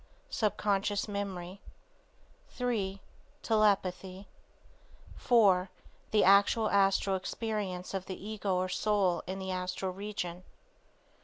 [0.31, 1.61] Subconscious memory.
[2.49, 2.99] 3.
[3.43, 4.27] Telepathy.
[5.15, 5.69] 4.
[6.09, 10.43] The Actual Astral experience of the Ego or Soul in the Astral region.